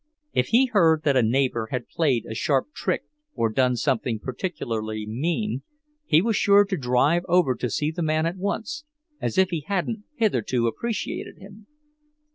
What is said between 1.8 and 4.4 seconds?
played a sharp trick or done something